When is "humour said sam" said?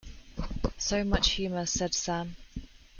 1.33-2.35